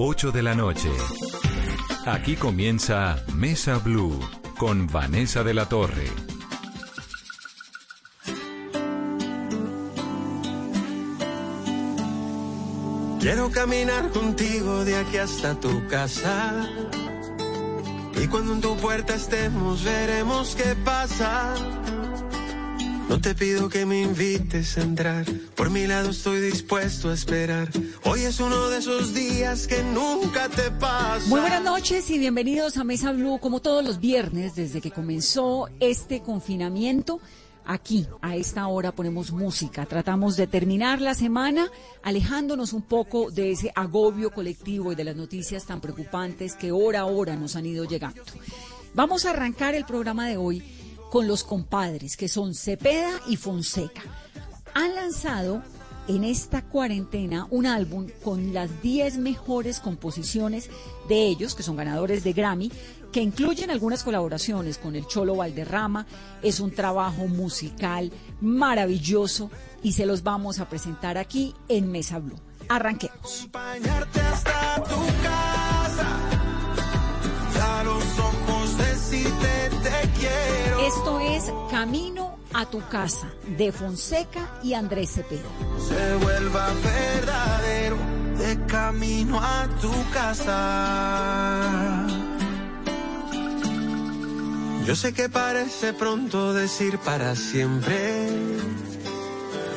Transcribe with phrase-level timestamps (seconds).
[0.00, 0.88] 8 de la noche.
[2.06, 4.16] Aquí comienza Mesa Blue
[4.56, 6.06] con Vanessa de la Torre.
[13.18, 16.64] Quiero caminar contigo de aquí hasta tu casa.
[18.22, 21.54] Y cuando en tu puerta estemos, veremos qué pasa.
[23.08, 25.24] No te pido que me invites a entrar,
[25.56, 27.70] por mi lado estoy dispuesto a esperar.
[28.04, 31.26] Hoy es uno de esos días que nunca te pasa.
[31.26, 35.70] Muy buenas noches y bienvenidos a Mesa Blue, como todos los viernes, desde que comenzó
[35.80, 37.18] este confinamiento.
[37.64, 39.86] Aquí, a esta hora, ponemos música.
[39.86, 41.70] Tratamos de terminar la semana
[42.02, 47.00] alejándonos un poco de ese agobio colectivo y de las noticias tan preocupantes que hora
[47.00, 48.22] a hora nos han ido llegando.
[48.94, 50.62] Vamos a arrancar el programa de hoy
[51.10, 54.02] con los compadres, que son Cepeda y Fonseca.
[54.74, 55.62] Han lanzado
[56.08, 60.70] en esta cuarentena un álbum con las 10 mejores composiciones
[61.08, 62.72] de ellos, que son ganadores de Grammy,
[63.12, 66.06] que incluyen algunas colaboraciones con el Cholo Valderrama.
[66.42, 69.50] Es un trabajo musical maravilloso
[69.82, 72.38] y se los vamos a presentar aquí en Mesa Blue.
[72.68, 73.48] Arranquemos.
[73.52, 76.37] hasta tu casa,
[77.84, 80.80] los ojos te quiero.
[80.86, 85.48] Esto es Camino a tu casa de Fonseca y Andrés Cepeda.
[85.88, 87.96] Se vuelva verdadero
[88.38, 92.06] de camino a tu casa.
[94.86, 98.30] Yo sé que parece pronto decir para siempre,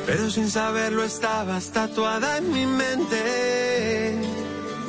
[0.06, 4.14] pero sin saberlo estabas tatuada en mi mente.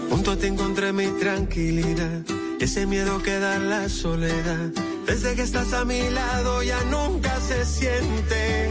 [0.09, 2.21] Junto ti encontré mi tranquilidad,
[2.63, 4.71] ese miedo que da la soledad.
[5.05, 8.69] Desde que estás a mi lado ya nunca se siente.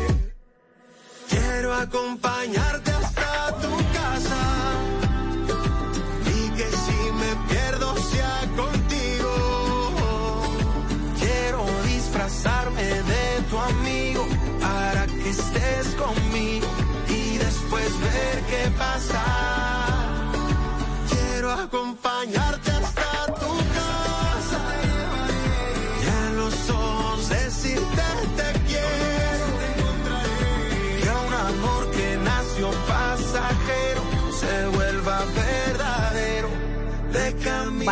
[1.29, 4.43] Quiero acompañarte hasta tu casa
[6.25, 9.33] y que si me pierdo sea contigo.
[11.21, 14.27] Quiero disfrazarme de tu amigo
[14.59, 16.67] para que estés conmigo
[17.11, 19.42] y después ver qué pasa.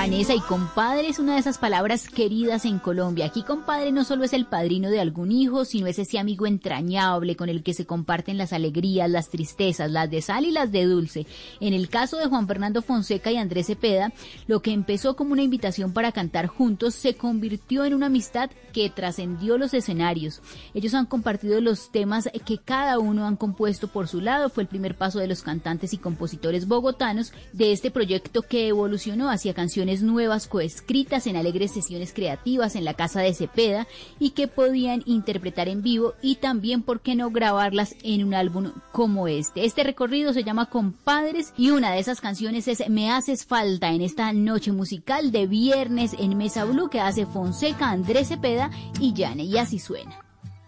[0.01, 3.27] Vanessa y compadre es una de esas palabras queridas en Colombia.
[3.27, 7.37] Aquí compadre no solo es el padrino de algún hijo, sino es ese amigo entrañable
[7.37, 10.87] con el que se comparten las alegrías, las tristezas, las de sal y las de
[10.87, 11.27] dulce.
[11.61, 14.11] En el caso de Juan Fernando Fonseca y Andrés Cepeda,
[14.47, 18.89] lo que empezó como una invitación para cantar juntos se convirtió en una amistad que
[18.89, 20.41] trascendió los escenarios.
[20.73, 24.49] Ellos han compartido los temas que cada uno han compuesto por su lado.
[24.49, 29.29] Fue el primer paso de los cantantes y compositores bogotanos de este proyecto que evolucionó
[29.29, 33.87] hacia canciones nuevas coescritas en alegres sesiones creativas en la casa de Cepeda
[34.19, 38.73] y que podían interpretar en vivo y también, ¿por qué no grabarlas en un álbum
[38.93, 39.65] como este?
[39.65, 44.03] Este recorrido se llama Compadres y una de esas canciones es Me haces falta en
[44.03, 49.45] esta noche musical de viernes en Mesa Blue que hace Fonseca, Andrés Cepeda y Yane
[49.45, 50.17] y así suena.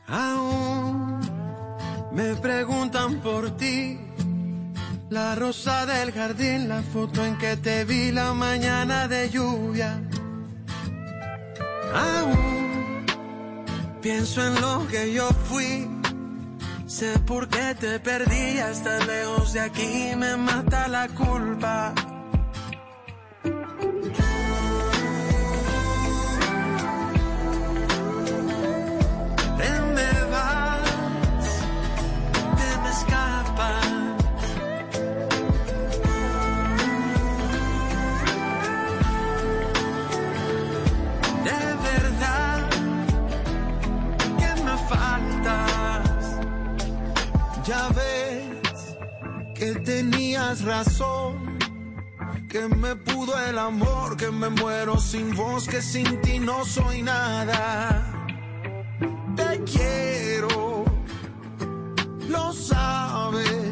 [0.06, 1.20] Aún
[2.12, 3.98] me preguntan por ti.
[5.12, 10.00] La rosa del jardín, la foto en que te vi la mañana de lluvia.
[11.94, 13.04] Aún
[14.00, 15.86] pienso en lo que yo fui.
[16.86, 21.92] Sé por qué te perdí, hasta lejos de aquí me mata la culpa.
[49.76, 51.58] Tenías razón.
[52.48, 57.02] Que me pudo el amor, que me muero sin vos, que sin ti no soy
[57.02, 58.12] nada
[59.36, 60.84] te quiero,
[62.28, 63.70] lo sabes.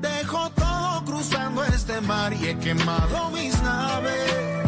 [0.00, 4.61] Dejo todo cruzando este mar y he quemado mis naves.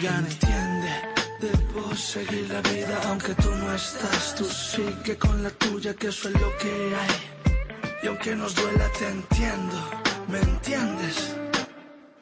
[0.00, 0.90] Ya no entiende.
[1.40, 6.08] Debo seguir la vida, aunque tú no estás, tú sí que con la tuya, que
[6.08, 7.14] eso es lo que hay.
[8.02, 9.76] Y aunque nos duela, te entiendo,
[10.28, 11.36] ¿me entiendes?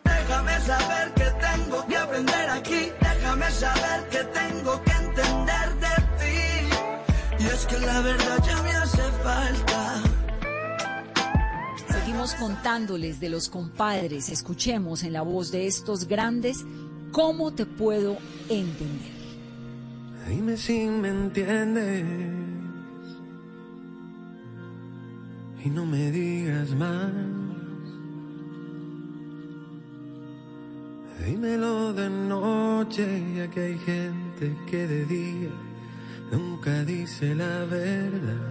[0.05, 7.45] Déjame saber que tengo que aprender aquí, déjame saber que tengo que entender de ti.
[7.45, 10.03] Y es que la verdad ya me hace falta.
[11.89, 14.29] Seguimos contándoles de los compadres.
[14.29, 16.65] Escuchemos en la voz de estos grandes
[17.15, 18.19] cómo te puedo
[18.49, 19.15] entender.
[20.29, 22.05] Dime si me entiendes
[25.65, 27.13] y no me digas más.
[31.25, 33.07] Dímelo de noche,
[33.37, 35.51] ya que hay gente que de día
[36.33, 38.51] nunca dice la verdad.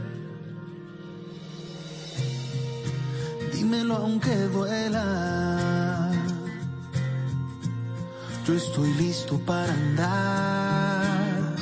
[3.53, 5.82] Dímelo aunque duela.
[8.45, 11.55] Yo estoy listo para andar.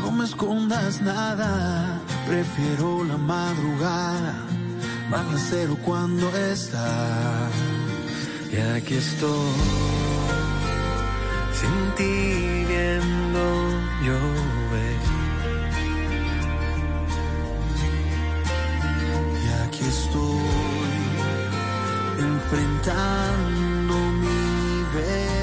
[0.00, 4.34] No me escondas nada, prefiero la madrugada,
[5.10, 7.48] bajo cero cuando está.
[8.52, 9.54] Y aquí estoy,
[11.58, 13.44] sin ti viendo
[14.04, 15.00] llover.
[19.42, 20.44] Y aquí estoy,
[22.18, 23.73] enfrentando
[24.94, 25.33] mi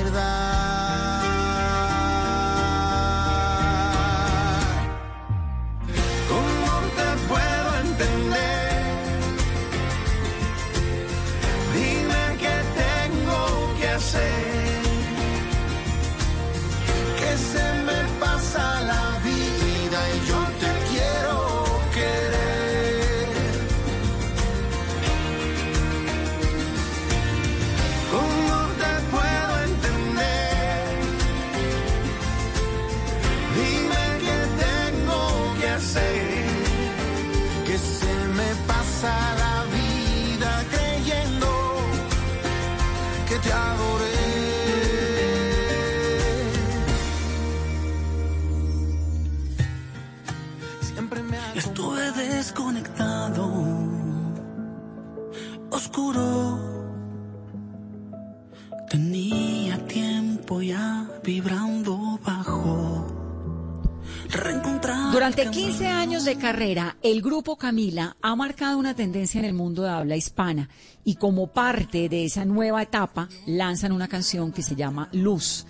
[66.25, 70.69] de carrera, el grupo Camila ha marcado una tendencia en el mundo de habla hispana
[71.03, 75.65] y como parte de esa nueva etapa lanzan una canción que se llama Luz,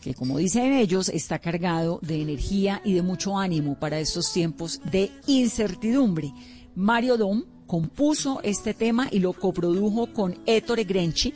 [0.00, 4.80] que como dicen ellos está cargado de energía y de mucho ánimo para estos tiempos
[4.90, 6.32] de incertidumbre.
[6.74, 11.32] Mario Dom compuso este tema y lo coprodujo con Ettore Grenchi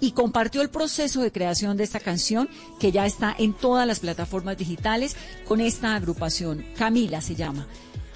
[0.00, 2.48] y compartió el proceso de creación de esta canción
[2.78, 5.16] que ya está en todas las plataformas digitales
[5.46, 6.64] con esta agrupación.
[6.76, 7.66] Camila se llama.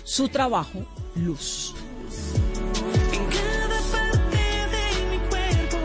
[0.07, 0.87] Su trabajo,
[1.17, 1.75] Luz.
[3.13, 4.39] En cada parte
[4.75, 5.79] de mi cuerpo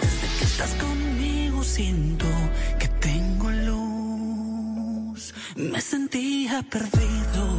[0.00, 2.26] Desde que estás conmigo siento
[2.80, 5.32] que tengo luz.
[5.54, 7.53] Me sentía perdido,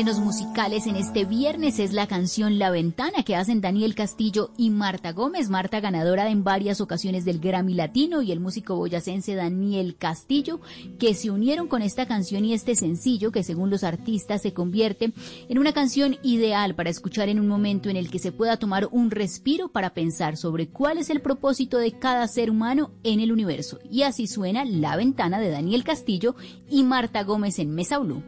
[0.00, 4.70] estrenos musicales en este viernes es la canción La Ventana que hacen Daniel Castillo y
[4.70, 5.50] Marta Gómez.
[5.50, 10.62] Marta ganadora en varias ocasiones del Grammy Latino y el músico boyacense Daniel Castillo
[10.98, 15.12] que se unieron con esta canción y este sencillo que según los artistas se convierte
[15.50, 18.88] en una canción ideal para escuchar en un momento en el que se pueda tomar
[18.90, 23.32] un respiro para pensar sobre cuál es el propósito de cada ser humano en el
[23.32, 23.78] universo.
[23.90, 26.36] Y así suena La Ventana de Daniel Castillo
[26.70, 28.22] y Marta Gómez en Mesa Blue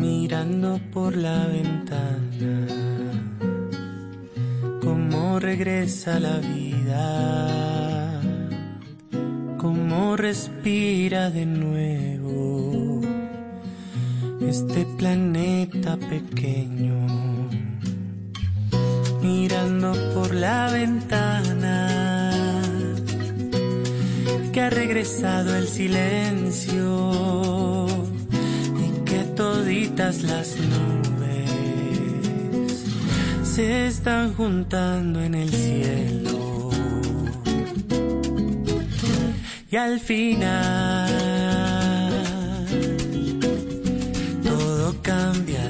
[0.00, 2.66] mirando por la ventana,
[4.80, 8.20] cómo regresa la vida,
[9.58, 13.02] cómo respira de nuevo
[14.40, 17.06] este planeta pequeño,
[19.20, 22.62] mirando por la ventana,
[24.50, 27.40] que ha regresado el silencio
[29.34, 31.10] toditas las nubes
[33.42, 36.70] se están juntando en el cielo.
[39.70, 41.08] Y al final
[44.42, 45.69] todo cambia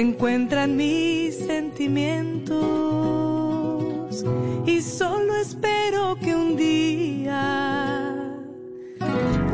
[0.00, 2.58] encuentran mis sentimientos
[4.66, 8.34] y solo espero que un día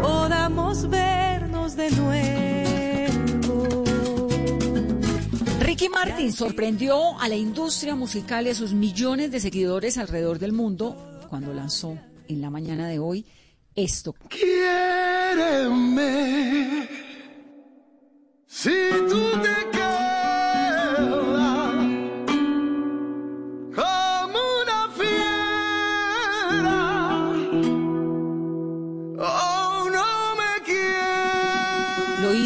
[0.00, 3.84] podamos vernos de nuevo.
[5.60, 10.52] Ricky Martin sorprendió a la industria musical y a sus millones de seguidores alrededor del
[10.52, 10.96] mundo
[11.28, 11.98] cuando lanzó
[12.28, 13.26] en la mañana de hoy
[13.74, 14.14] esto.
[14.28, 15.66] Quiéreme
[18.46, 18.70] si
[19.08, 19.76] tú te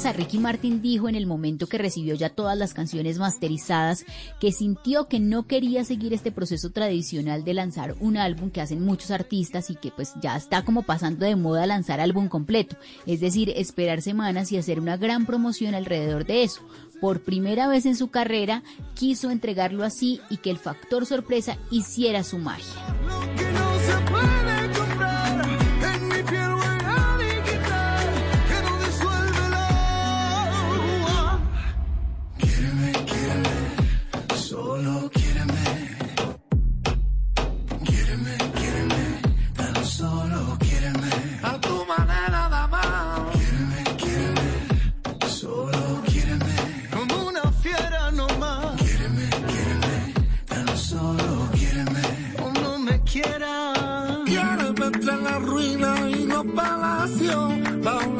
[0.00, 4.06] Vanessa, Ricky Martin dijo en el momento que recibió ya todas las canciones masterizadas
[4.40, 8.82] que sintió que no quería seguir este proceso tradicional de lanzar un álbum que hacen
[8.82, 13.20] muchos artistas y que pues ya está como pasando de moda lanzar álbum completo, es
[13.20, 16.62] decir, esperar semanas y hacer una gran promoción alrededor de eso.
[16.98, 18.62] Por primera vez en su carrera
[18.94, 23.69] quiso entregarlo así y que el factor sorpresa hiciera su magia.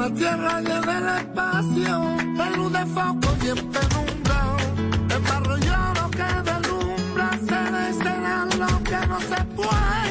[0.00, 4.56] La tierra llena el espacio, la luz de foco y en penumbra,
[5.14, 10.09] el barro lo que deslumbra, se descena lo que no se puede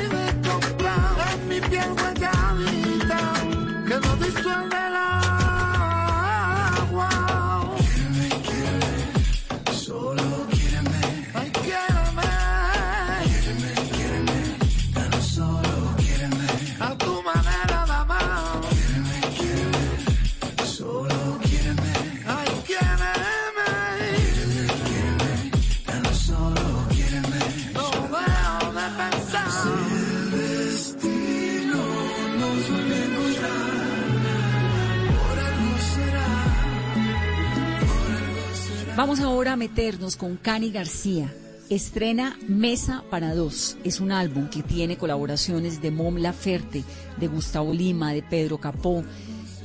[38.99, 41.33] Vamos ahora a meternos con Cani García.
[41.69, 43.77] Estrena Mesa para Dos.
[43.85, 46.83] Es un álbum que tiene colaboraciones de Mom Laferte,
[47.15, 49.05] de Gustavo Lima, de Pedro Capó,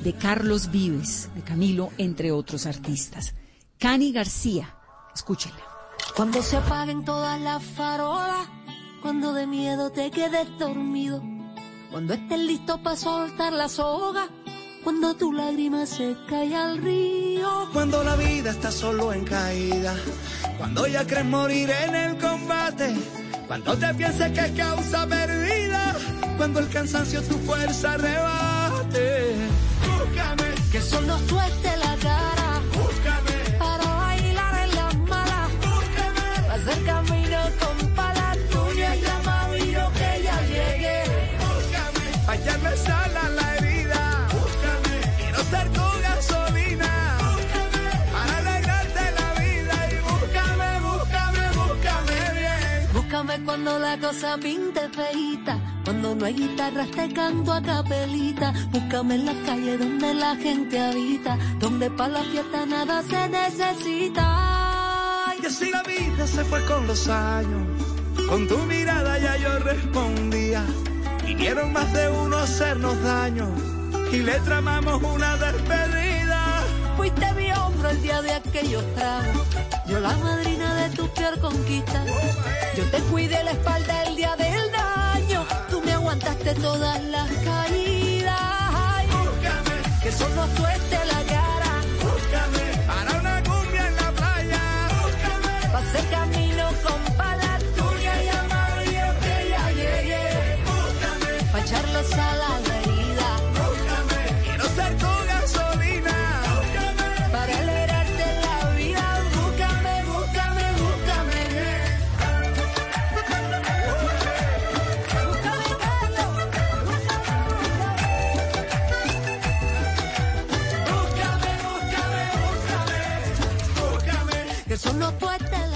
[0.04, 3.34] de Carlos Vives, de Camilo, entre otros artistas.
[3.76, 4.72] Cani García,
[5.12, 5.64] escúchenla.
[6.14, 8.48] Cuando se apaguen todas las farolas,
[9.02, 11.20] cuando de miedo te quedes dormido,
[11.90, 14.28] cuando estés listo para soltar la soga,
[14.84, 17.68] cuando tu lágrima se cae al río.
[17.72, 19.96] Cuando la vida está solo en caída,
[20.58, 22.94] cuando ya crees morir en el combate,
[23.46, 25.96] cuando te pienses que es causa perdida,
[26.36, 29.34] cuando el cansancio tu fuerza rebate.
[29.86, 32.60] Búscame, que solo suelte la cara.
[32.76, 35.50] Búscame, para bailar en las malas.
[35.60, 36.48] Búscame,
[36.82, 37.13] para
[53.44, 55.58] cuando la cosa pinte feita.
[55.84, 58.52] Cuando no hay guitarras te canto a capelita.
[58.70, 61.38] Búscame en la calle donde la gente habita.
[61.58, 64.26] Donde para la fiesta nada se necesita.
[65.42, 67.66] Y así la vida se fue con los años.
[68.28, 70.64] Con tu mirada ya yo respondía.
[71.24, 73.48] Vinieron más de uno a hacernos daño.
[74.12, 76.62] Y le tramamos una despedida.
[76.96, 77.50] Fuiste mi
[77.90, 79.46] el día de aquellos tragos.
[79.86, 82.04] Yo la madrina de tu peor conquista.
[82.76, 85.46] Yo te cuidé la espalda el día del daño.
[85.70, 88.34] Tú me aguantaste todas las caídas.
[90.02, 91.03] Que suelte la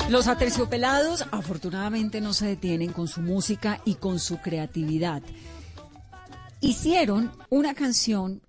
[0.08, 5.22] Los aterciopelados afortunadamente no se detienen con su música y con su creatividad.
[6.62, 8.40] Hicieron una canción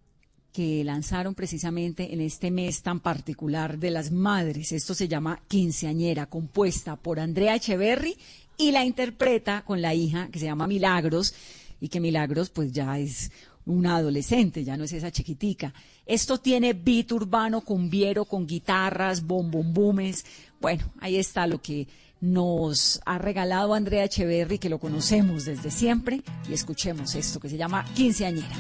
[0.54, 4.72] que lanzaron precisamente en este mes tan particular de las madres.
[4.72, 8.18] Esto se llama Quinceañera, compuesta por Andrea Echeverry
[8.58, 11.34] y la interpreta con la hija que se llama Milagros
[11.82, 13.32] y que Milagros pues ya es
[13.66, 15.74] una adolescente, ya no es esa chiquitica.
[16.06, 20.26] Esto tiene beat urbano, cumbiero, con guitarras, bombombumes.
[20.60, 21.88] Bueno, ahí está lo que
[22.22, 27.58] nos ha regalado Andrea Echeverry, que lo conocemos desde siempre, y escuchemos esto que se
[27.58, 28.56] llama Quinceañera.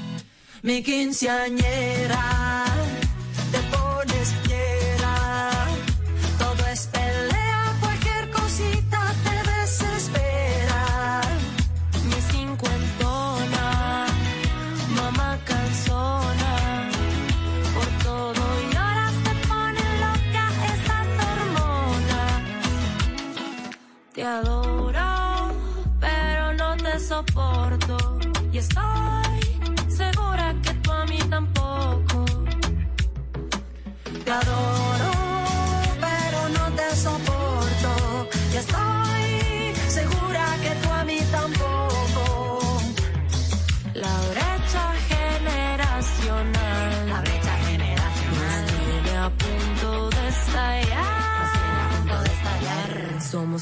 [0.61, 2.65] Mi quinceañera,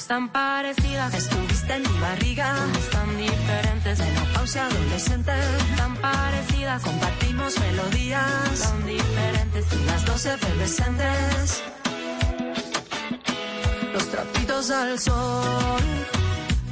[0.05, 1.13] Tan parecidas.
[1.13, 2.55] Estuviste en mi barriga.
[2.55, 3.99] Somos tan diferentes.
[3.99, 5.31] Menopausia adolescente.
[5.75, 6.83] Tan parecidas.
[6.83, 8.59] Compartimos melodías.
[8.61, 9.65] Tan diferentes.
[9.73, 11.63] Y las dos efervescentes.
[13.93, 15.81] Los trapitos al sol.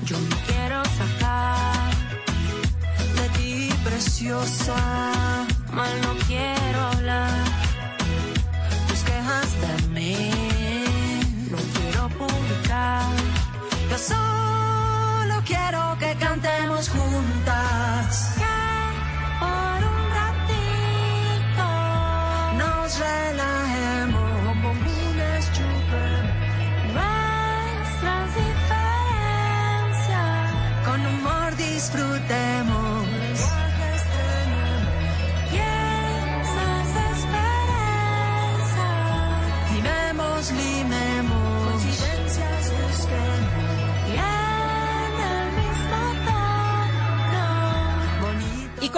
[0.03, 1.93] Yo me quiero sacar
[3.15, 4.75] de ti, preciosa.
[5.73, 7.44] Mal no quiero hablar.
[13.95, 14.34] Yo solo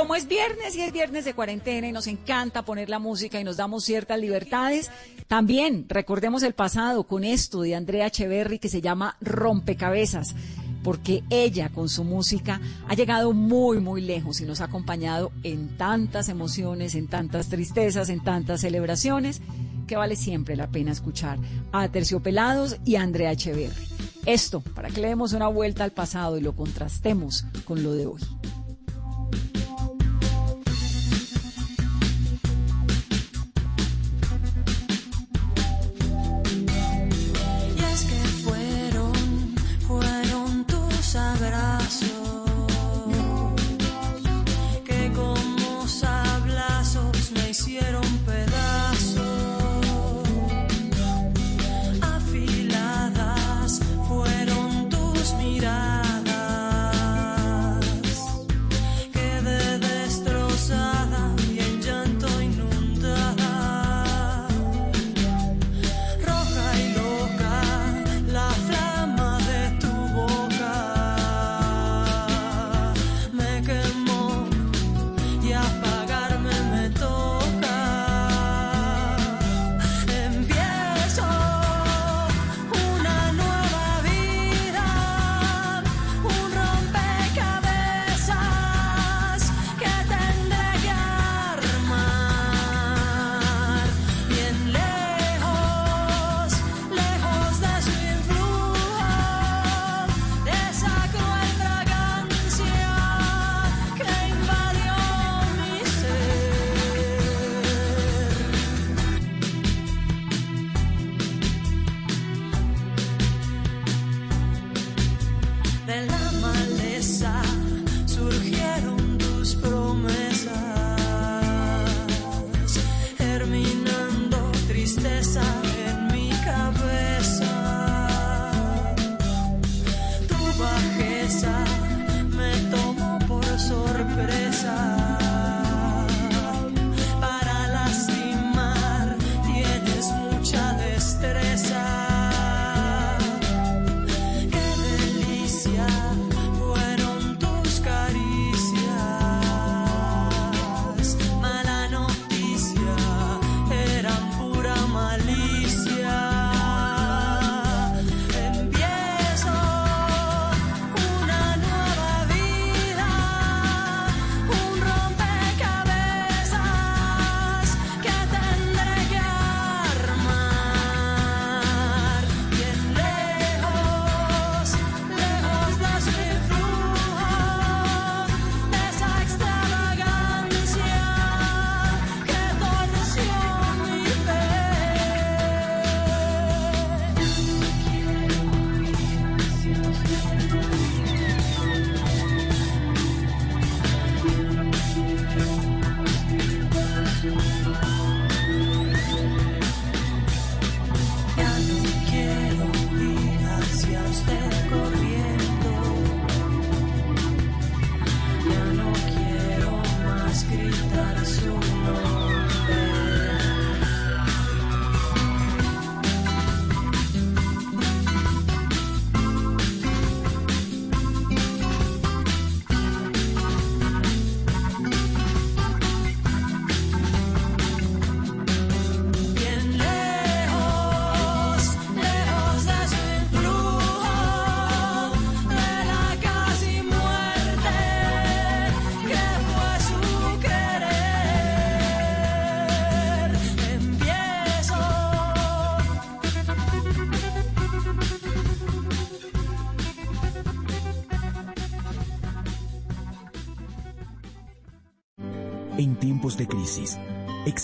[0.08, 3.44] como es viernes y es viernes de cuarentena y nos encanta poner la música y
[3.44, 4.90] nos damos ciertas libertades,
[5.28, 10.34] también recordemos el pasado con esto de Andrea Echeverry que se llama Rompecabezas,
[10.82, 15.76] porque ella con su música ha llegado muy, muy lejos y nos ha acompañado en
[15.76, 19.42] tantas emociones, en tantas tristezas, en tantas celebraciones,
[19.88, 21.38] que vale siempre la pena escuchar
[21.74, 23.90] a Terciopelados y a Andrea Echeverry.
[24.26, 28.06] Esto, para que le demos una vuelta al pasado y lo contrastemos con lo de
[28.06, 28.22] hoy.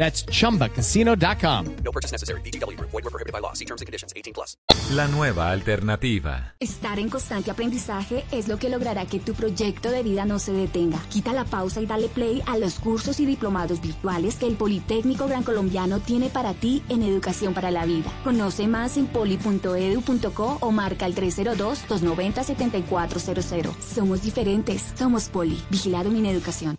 [0.00, 1.66] That's chumbacasino.com.
[1.84, 2.40] No purchase necessary.
[2.40, 2.80] BGW.
[2.80, 3.52] Void were prohibited by law.
[3.52, 4.14] See terms and conditions.
[4.16, 4.56] 18 plus.
[4.96, 6.54] La nueva alternativa.
[6.58, 10.52] Estar en constante aprendizaje es lo que logrará que tu proyecto de vida no se
[10.52, 10.98] detenga.
[11.10, 15.26] Quita la pausa y dale play a los cursos y diplomados virtuales que el Politécnico
[15.26, 18.10] Gran Colombiano tiene para ti en Educación para la Vida.
[18.24, 23.74] Conoce más en poli.edu.co o marca el 302-290-7400.
[23.80, 25.62] Somos diferentes, somos Poli.
[25.68, 26.78] Vigilado Mineducación.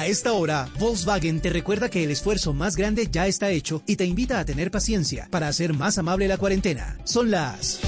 [0.00, 3.96] A esta hora, Volkswagen te recuerda que el esfuerzo más grande ya está hecho y
[3.96, 6.96] te invita a tener paciencia para hacer más amable la cuarentena.
[7.04, 7.82] Son las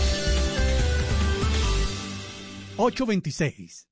[2.77, 3.91] 8.26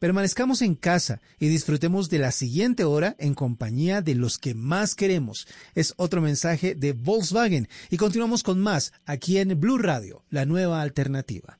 [0.00, 4.96] permanezcamos en casa y disfrutemos de la siguiente hora en compañía de los que más
[4.96, 5.46] queremos.
[5.76, 10.80] Es otro mensaje de Volkswagen y continuamos con más aquí en Blue Radio, la nueva
[10.80, 11.59] alternativa.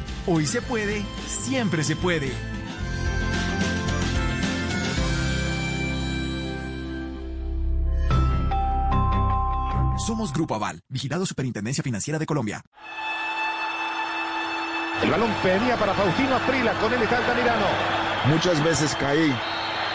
[0.27, 2.31] Hoy se puede, siempre se puede.
[9.97, 12.61] Somos Grupo Aval, vigilado Superintendencia Financiera de Colombia.
[15.01, 17.65] El balón venía para Faustino Aprila, con él está Altamirano.
[18.27, 19.33] Muchas veces caí,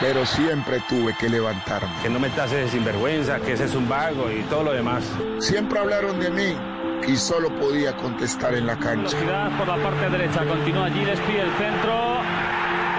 [0.00, 2.02] pero siempre tuve que levantarme.
[2.02, 5.04] Que no me tases de sinvergüenza, que ese es un vago y todo lo demás.
[5.38, 6.75] Siempre hablaron de mí
[7.06, 9.16] y solo podía contestar en la cancha.
[9.16, 11.92] Velocidad por la parte derecha, continúa allí, despide el centro.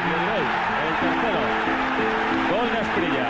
[0.04, 0.46] Y el gol,
[0.88, 1.40] el tercero.
[2.50, 3.28] Gol de Asprilla.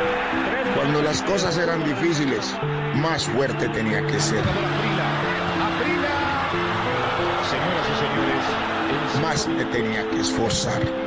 [0.76, 2.56] Cuando las cosas eran difíciles,
[2.96, 4.44] más fuerte tenía que ser.
[9.22, 11.07] Más me tenía que esforzar.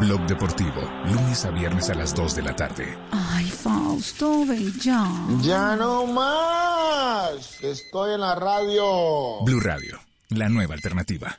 [0.00, 2.98] Blog Deportivo, lunes a viernes a las 2 de la tarde.
[3.12, 4.44] Ay, Fausto,
[4.82, 5.10] ya.
[5.40, 7.62] Ya no más.
[7.62, 9.42] Estoy en la radio.
[9.44, 11.38] Blue Radio, la nueva alternativa.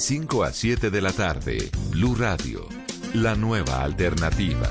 [0.01, 2.67] 5 a 7 de la tarde, Blue Radio,
[3.13, 4.67] la nueva alternativa.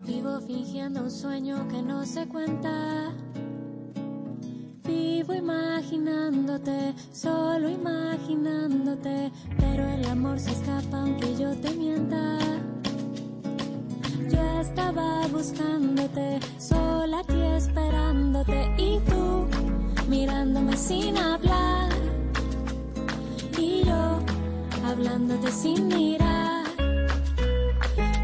[0.00, 3.10] Vivo fingiendo un sueño que no se cuenta.
[4.84, 12.38] Vivo imaginándote, solo imaginándote, pero el amor se escapa aunque yo te mienta.
[14.30, 19.46] Yo estaba buscándote, sola aquí esperándote y tú
[20.06, 21.93] mirándome sin hablar
[24.94, 26.64] hablándote sin mirar.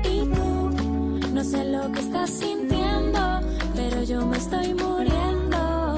[0.05, 0.71] Y tú
[1.35, 3.41] no sé lo que estás sintiendo,
[3.75, 5.97] pero yo me estoy muriendo.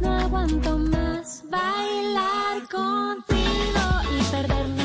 [0.00, 3.84] No aguanto más bailar contigo
[4.18, 4.77] y perdernos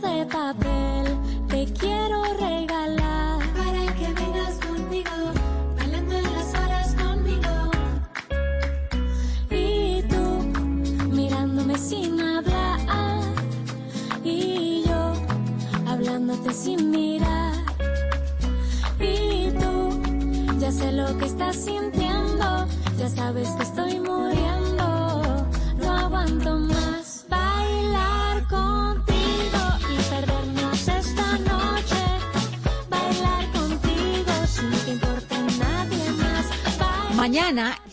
[0.00, 0.71] de papel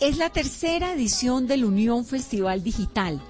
[0.00, 3.20] Es la tercera edición del Unión Festival Digital,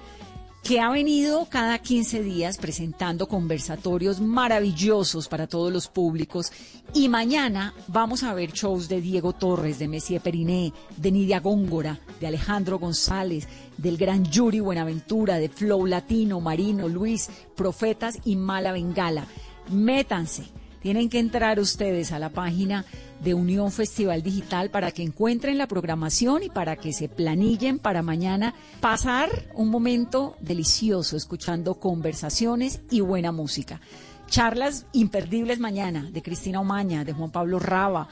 [0.63, 6.51] que ha venido cada 15 días presentando conversatorios maravillosos para todos los públicos.
[6.95, 11.99] Y mañana vamos a ver shows de Diego Torres, de Messier Periné, de Nidia Góngora,
[12.19, 18.71] de Alejandro González, del gran Yuri Buenaventura, de Flow Latino, Marino, Luis, Profetas y Mala
[18.71, 19.27] Bengala.
[19.69, 20.45] Métanse.
[20.81, 22.85] Tienen que entrar ustedes a la página
[23.23, 28.01] de Unión Festival Digital para que encuentren la programación y para que se planillen para
[28.01, 33.79] mañana pasar un momento delicioso escuchando conversaciones y buena música.
[34.27, 38.07] Charlas imperdibles mañana de Cristina Omaña, de Juan Pablo Raba.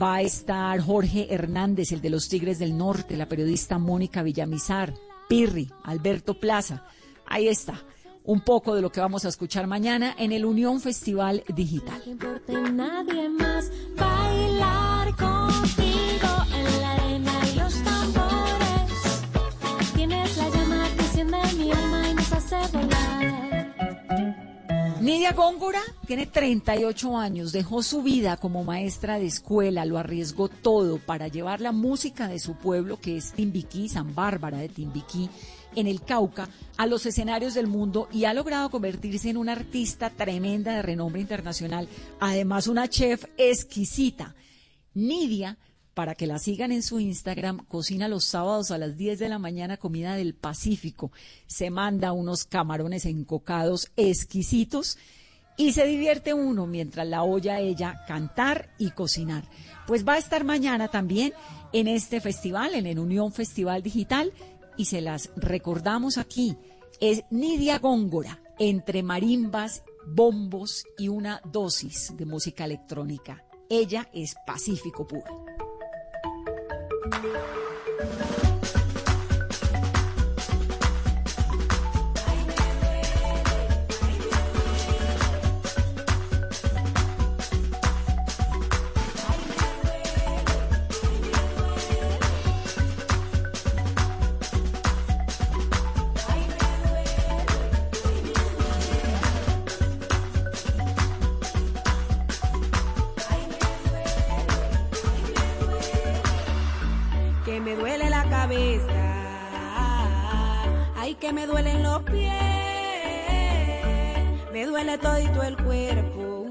[0.00, 4.94] Va a estar Jorge Hernández, el de los Tigres del Norte, la periodista Mónica Villamizar,
[5.28, 6.84] Pirri, Alberto Plaza.
[7.26, 7.80] Ahí está
[8.24, 12.02] un poco de lo que vamos a escuchar mañana en el Unión Festival Digital.
[25.24, 30.98] Nidia Góngora tiene 38 años, dejó su vida como maestra de escuela, lo arriesgó todo
[30.98, 35.30] para llevar la música de su pueblo, que es Timbiquí, San Bárbara de Timbiquí,
[35.76, 40.10] en el Cauca, a los escenarios del mundo y ha logrado convertirse en una artista
[40.10, 41.88] tremenda de renombre internacional,
[42.20, 44.34] además una chef exquisita.
[44.92, 45.56] Nidia,
[45.94, 49.38] para que la sigan en su Instagram, cocina los sábados a las 10 de la
[49.38, 51.12] mañana comida del Pacífico.
[51.46, 54.98] Se manda unos camarones encocados exquisitos
[55.56, 59.44] y se divierte uno mientras la oye a ella cantar y cocinar.
[59.86, 61.32] Pues va a estar mañana también
[61.72, 64.32] en este festival, en el Unión Festival Digital,
[64.76, 66.56] y se las recordamos aquí.
[67.00, 73.44] Es Nidia Góngora, entre marimbas, bombos y una dosis de música electrónica.
[73.68, 75.53] Ella es Pacífico puro.
[77.04, 78.53] うん。
[111.20, 112.32] Que me duelen los pies.
[114.52, 116.46] Me duele todito el cuerpo.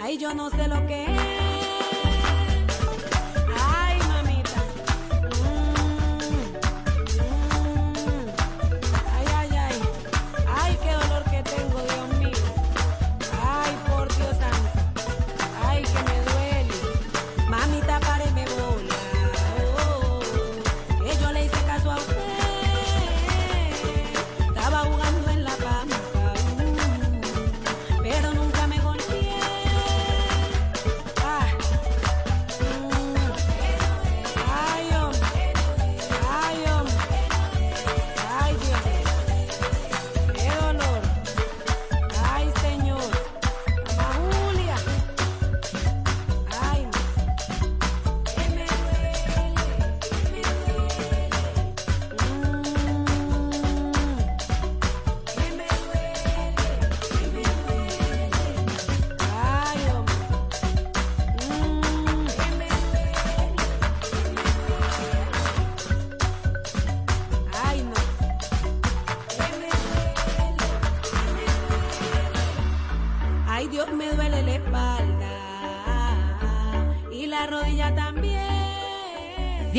[0.00, 1.41] Ay, yo no sé lo que es.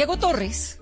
[0.04, 0.82] Diego Torres,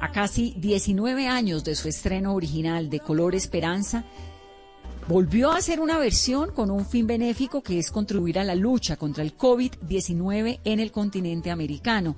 [0.00, 4.02] a casi 19 años de su estreno original de Color Esperanza,
[5.06, 8.96] volvió a hacer una versión con un fin benéfico que es contribuir a la lucha
[8.96, 12.16] contra el COVID-19 en el continente americano.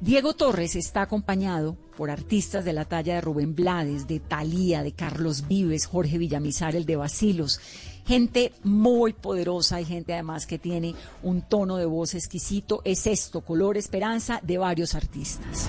[0.00, 4.92] Diego Torres está acompañado por artistas de la talla de Rubén Blades, de Thalía, de
[4.92, 7.60] Carlos Vives, Jorge Villamizar, el de Basilos.
[8.06, 10.94] Gente muy poderosa y gente además que tiene
[11.24, 12.80] un tono de voz exquisito.
[12.84, 15.68] Es esto, Color Esperanza, de varios artistas.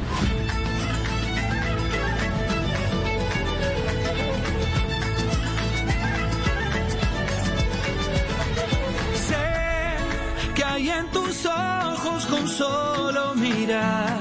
[9.28, 14.16] Sé que hay en tus ojos con solo mirar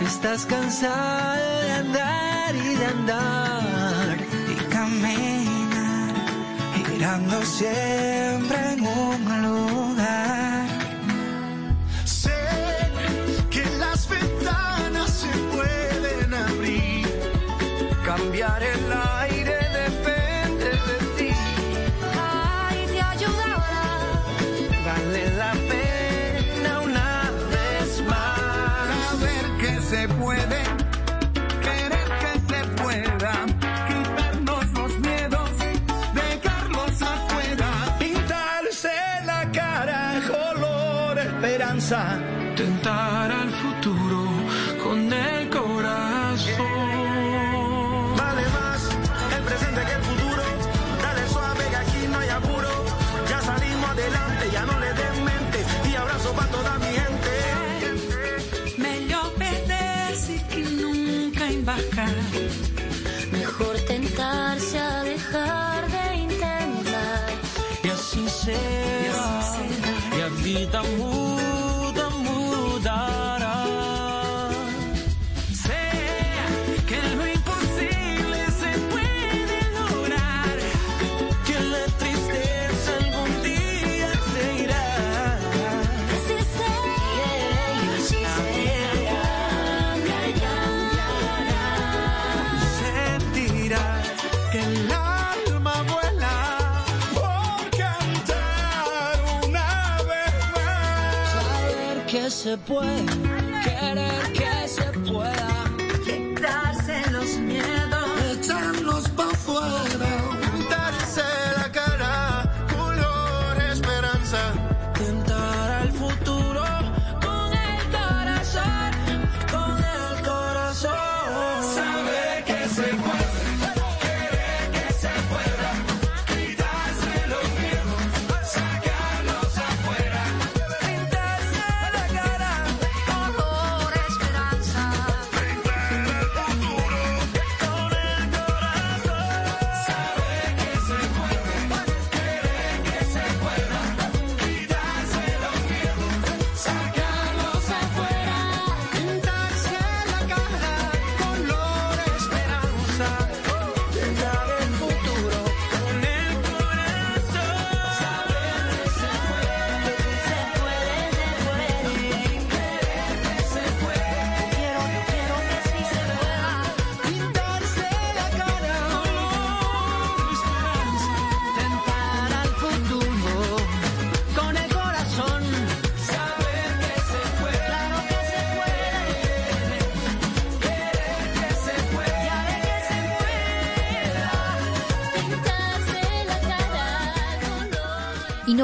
[0.00, 4.18] que estás cansada de andar y de andar
[4.50, 5.31] y caminar
[7.44, 10.66] siempre en un lugar.
[12.04, 12.30] Sé
[13.50, 17.06] que las ventanas se pueden abrir,
[18.04, 19.11] cambiar el aire
[102.52, 103.06] se puede,
[103.64, 104.51] querer que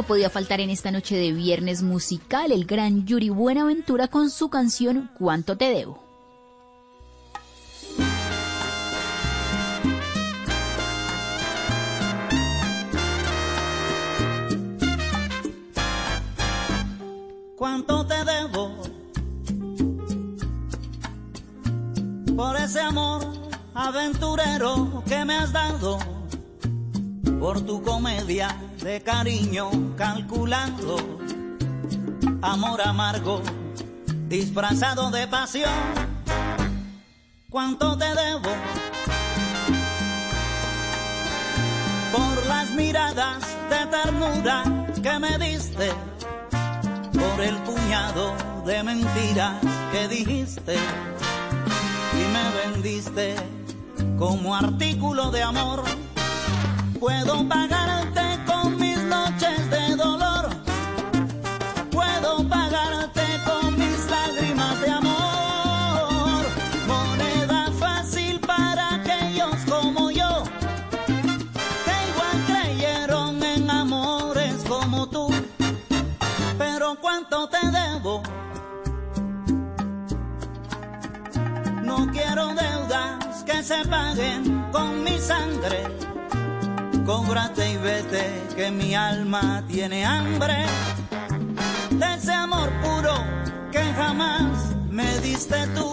[0.08, 5.10] podía faltar en esta noche de viernes musical el gran Yuri Buenaventura con su canción
[5.18, 6.02] ¿Cuánto te debo?
[17.54, 18.78] ¿Cuánto te debo?
[22.34, 23.26] Por ese amor
[23.74, 25.98] aventurero que me has dado,
[27.38, 29.68] por tu comedia de cariño
[29.98, 30.96] calculado,
[32.40, 33.42] amor amargo
[34.28, 35.70] disfrazado de pasión.
[37.50, 38.50] ¿Cuánto te debo?
[42.16, 44.64] Por las miradas de ternura
[45.02, 45.90] que me diste
[47.12, 48.34] por el puñado
[48.64, 49.56] de mentiras
[49.92, 50.76] que dijiste
[52.14, 53.36] y me vendiste
[54.18, 55.84] como artículo de amor.
[56.98, 58.27] Puedo pagarte
[83.68, 85.80] se paguen con mi sangre.
[87.04, 88.24] Cóbrate y vete
[88.56, 90.64] que mi alma tiene hambre
[91.90, 93.14] de ese amor puro
[93.70, 95.86] que jamás me diste tú.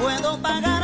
[0.00, 0.75] Puedo pagarte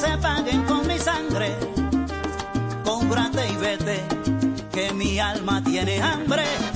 [0.00, 1.54] se paguen con mi sangre.
[2.84, 4.02] Cómprate y vete,
[4.72, 6.69] que mi alma tiene hambre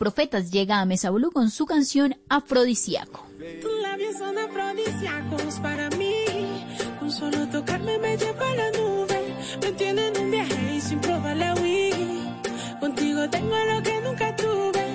[0.00, 3.26] Profetas llega a Mesa Blue con su canción Afrodisíaco.
[3.60, 6.14] Tus labios son afrodisíacos para mí.
[6.98, 9.36] Con solo tocarme me lleva a la nube.
[9.60, 11.92] Me tienen un viaje y sin probar la Wii.
[12.80, 14.86] Contigo tengo lo que nunca tuve.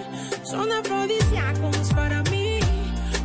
[0.44, 2.58] Son afrodisíacos para mí.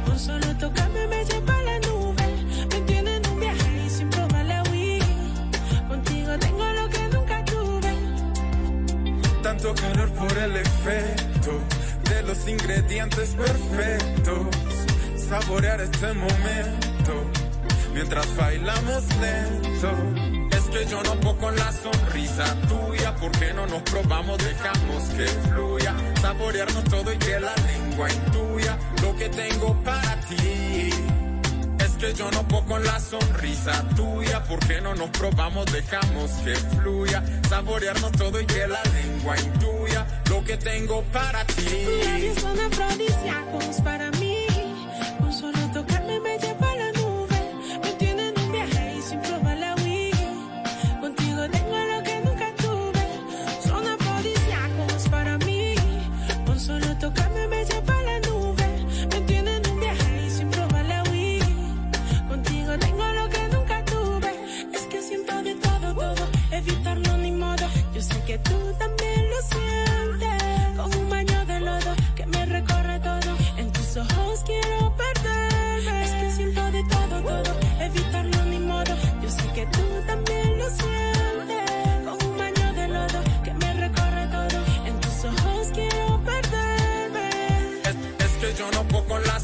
[0.05, 2.27] Con solo tocarme me lleva a la nube.
[2.73, 5.01] Me tienen un viaje y sin probar la Wii.
[5.89, 7.95] Contigo tengo lo que nunca tuve.
[9.43, 11.30] Tanto calor por el efecto
[12.09, 14.47] de los ingredientes perfectos.
[15.17, 17.31] Saborear este momento
[17.95, 19.93] mientras bailamos lento.
[20.57, 23.15] Es que yo no puedo con la sonrisa tuya.
[23.17, 24.39] ¿Por qué no nos probamos?
[24.39, 25.95] Dejamos que fluya.
[26.21, 30.91] Saborearnos todo y que la lengua intuya lo que tengo para ti.
[31.79, 34.43] Es que yo no puedo con la sonrisa tuya.
[34.45, 35.67] ¿Por qué no nos probamos?
[35.67, 37.23] Dejamos que fluya.
[37.49, 39.60] Saborearnos todo y que la lengua intuya
[40.45, 41.55] que tengo para ti.
[41.55, 44.37] Tus labios son afrodisíacos para mí.
[45.19, 47.41] Con solo tocarme me lleva a la nube.
[47.83, 50.13] Me tienen un viaje y sin probar la Wii.
[51.01, 53.07] Contigo tengo lo que nunca tuve.
[53.67, 55.75] Son afrodisíacos para mí.
[56.47, 58.69] Con solo tocarme me lleva a la nube.
[59.11, 61.41] Me tienen un viaje y sin probar la Wii.
[62.29, 64.33] Contigo tengo lo que nunca tuve.
[64.73, 66.25] Es que siento de todo, todo.
[66.51, 67.67] Evitarlo ni modo.
[67.95, 69.90] Yo sé que tú también lo sientes.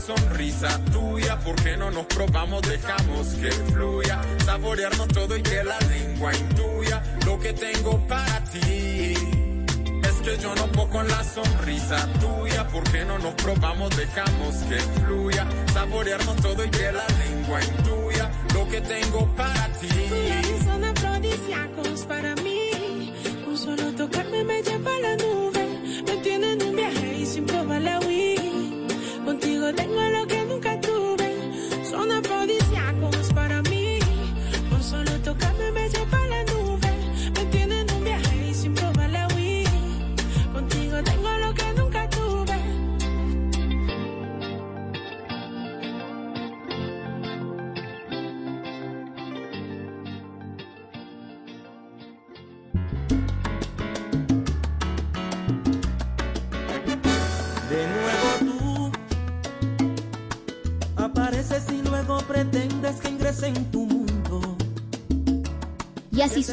[0.06, 1.38] Sonrisa tuya.
[1.40, 2.62] ¿Por qué no nos probamos?
[2.62, 4.20] Dejamos que fluya.
[4.44, 9.14] Saborearnos todo y que la lengua intuya lo que tengo para ti.
[10.08, 12.68] Es que yo no puedo con la sonrisa tuya.
[12.68, 13.96] ¿Por qué no nos probamos?
[13.96, 15.46] Dejamos que fluya.
[15.72, 19.88] Saborearnos todo y que la lengua intuya lo que tengo para ti.
[19.88, 23.12] Tus labios son afrodisíacos para mí.
[23.46, 25.45] Un solo tocarme me lleva a la nube.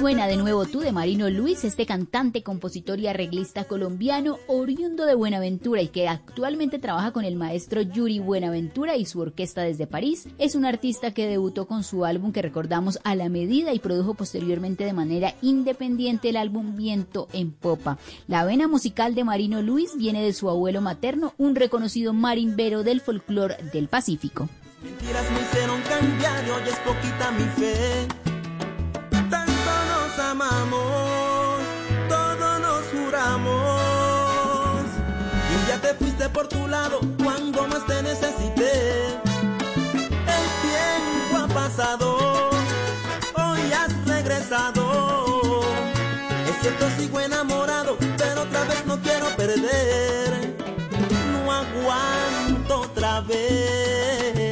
[0.03, 5.15] Suena de nuevo tú de Marino Luis, este cantante, compositor y arreglista colombiano oriundo de
[5.15, 10.27] Buenaventura y que actualmente trabaja con el maestro Yuri Buenaventura y su orquesta desde París.
[10.39, 14.13] Es un artista que debutó con su álbum que recordamos a la medida y produjo
[14.13, 17.97] posteriormente de manera independiente el álbum Viento en Popa.
[18.27, 22.99] La vena musical de Marino Luis viene de su abuelo materno, un reconocido marimbero del
[22.99, 24.49] folclore del Pacífico.
[24.83, 28.22] Mentiras me hicieron cambiar hoy es poquita mi fe.
[30.33, 31.59] Amamos,
[32.09, 33.81] todo nos juramos.
[35.51, 39.19] Y día te fuiste por tu lado cuando más te necesité.
[40.37, 42.49] El tiempo ha pasado,
[43.35, 45.61] hoy has regresado.
[46.49, 50.55] Es cierto, sigo enamorado, pero otra vez no quiero perder.
[51.31, 54.42] No aguanto otra vez.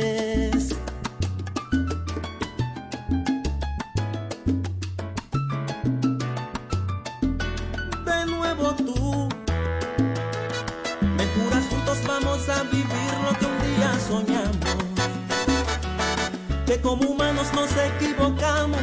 [16.72, 18.80] Que como humanos nos equivocamos,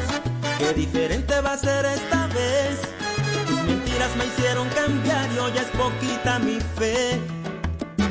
[0.58, 2.80] que diferente va a ser esta vez.
[3.46, 7.18] Tus mentiras me hicieron cambiar y hoy es poquita mi fe.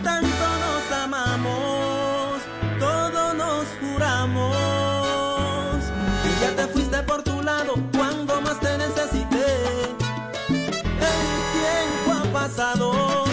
[0.03, 2.41] Tanto nos amamos,
[2.79, 4.55] todo nos juramos.
[6.25, 9.45] Y ya te fuiste por tu lado cuando más te necesité.
[10.49, 11.21] El
[11.53, 13.25] tiempo ha pasado,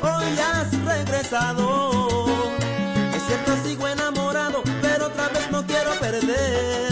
[0.00, 1.87] hoy has regresado.
[6.22, 6.87] No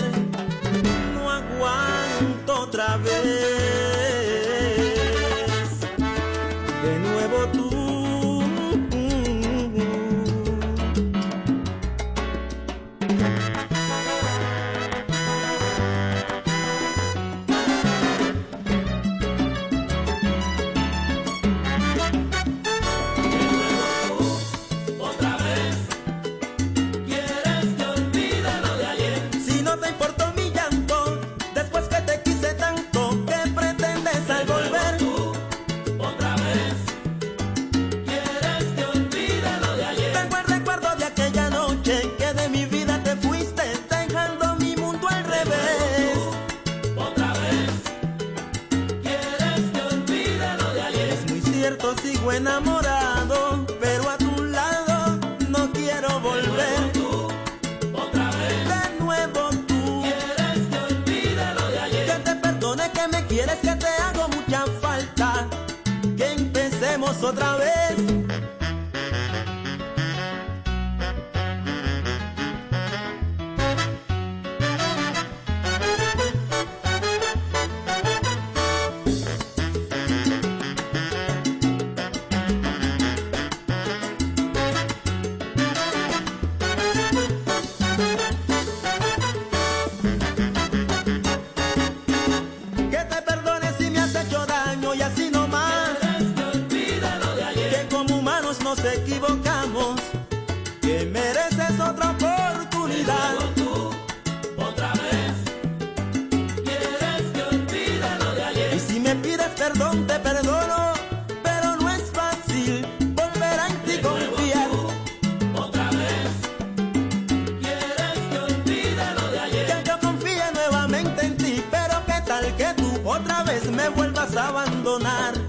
[123.17, 125.46] otra vez me vuelvas a abandonar.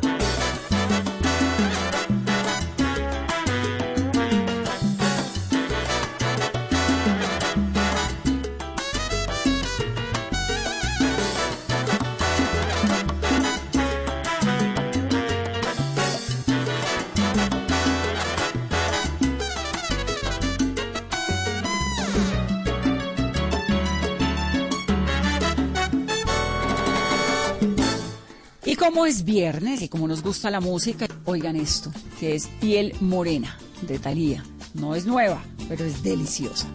[28.98, 33.56] Como es viernes y como nos gusta la música, oigan esto, que es Piel Morena
[33.84, 34.44] de Thalía.
[34.74, 35.40] No es nueva,
[35.70, 36.66] pero es deliciosa.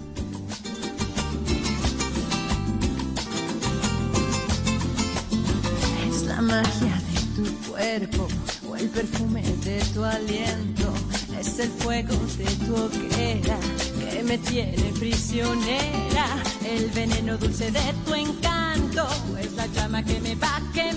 [6.09, 8.29] Es la magia de tu cuerpo
[8.69, 10.95] o el perfume de tu aliento.
[11.41, 13.59] Es el fuego de tu hoguera
[13.99, 16.41] que me tiene prisionera.
[16.65, 19.09] El veneno dulce de tu encanto
[19.41, 20.92] es la llama que me va quemando.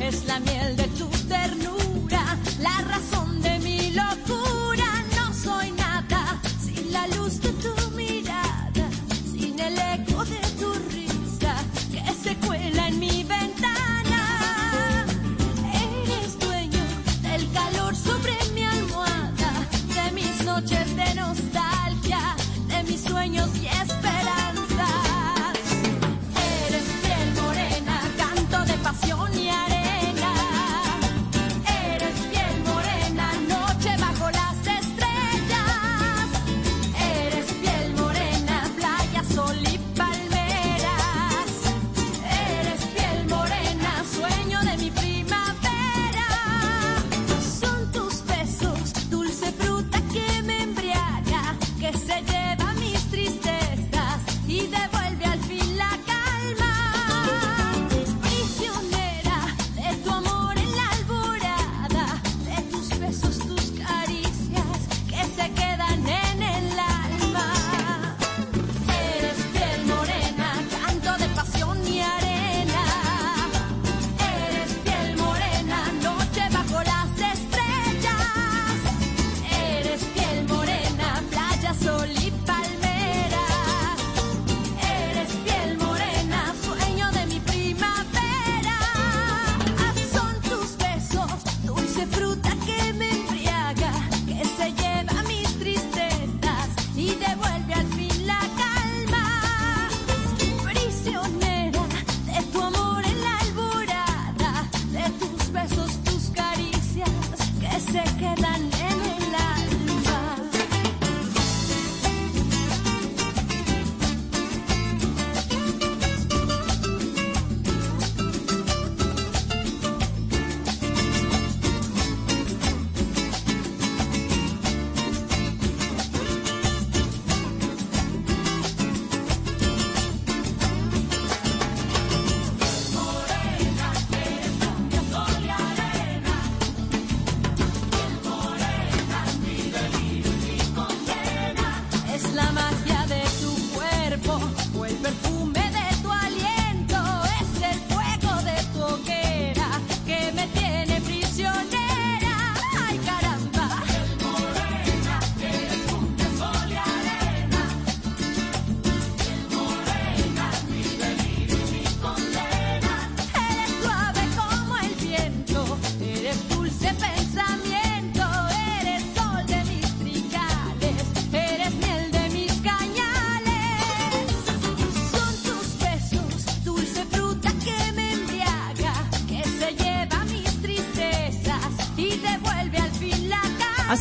[0.00, 1.05] Es la miel de tu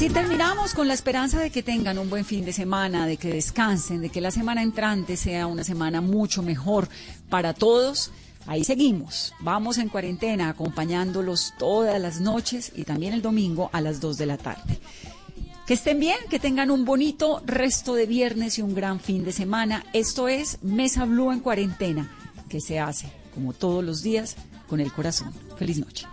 [0.06, 3.30] Así terminamos con la esperanza de que tengan un buen fin de semana, de que
[3.34, 6.88] descansen, de que la semana entrante sea una semana mucho mejor
[7.28, 8.12] para todos.
[8.46, 14.00] Ahí seguimos, vamos en cuarentena acompañándolos todas las noches y también el domingo a las
[14.00, 14.78] 2 de la tarde.
[15.66, 19.32] Que estén bien, que tengan un bonito resto de viernes y un gran fin de
[19.32, 19.88] semana.
[19.92, 22.16] Esto es Mesa Blue en cuarentena,
[22.48, 24.36] que se hace, como todos los días,
[24.70, 25.34] con el corazón.
[25.58, 26.06] Feliz noche.